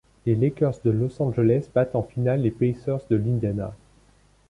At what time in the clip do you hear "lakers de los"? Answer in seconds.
0.33-1.21